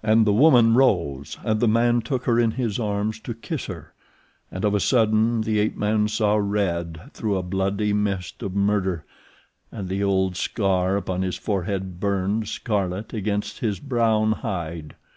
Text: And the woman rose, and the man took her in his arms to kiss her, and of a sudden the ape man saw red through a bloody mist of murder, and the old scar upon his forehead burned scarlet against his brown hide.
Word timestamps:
And 0.00 0.24
the 0.24 0.32
woman 0.32 0.74
rose, 0.74 1.38
and 1.42 1.58
the 1.58 1.66
man 1.66 2.02
took 2.02 2.22
her 2.26 2.38
in 2.38 2.52
his 2.52 2.78
arms 2.78 3.18
to 3.18 3.34
kiss 3.34 3.66
her, 3.66 3.92
and 4.48 4.64
of 4.64 4.74
a 4.74 4.78
sudden 4.78 5.40
the 5.40 5.58
ape 5.58 5.76
man 5.76 6.06
saw 6.06 6.36
red 6.36 7.10
through 7.12 7.36
a 7.36 7.42
bloody 7.42 7.92
mist 7.92 8.44
of 8.44 8.54
murder, 8.54 9.04
and 9.72 9.88
the 9.88 10.00
old 10.04 10.36
scar 10.36 10.96
upon 10.96 11.22
his 11.22 11.34
forehead 11.36 11.98
burned 11.98 12.46
scarlet 12.46 13.12
against 13.12 13.58
his 13.58 13.80
brown 13.80 14.30
hide. 14.30 14.94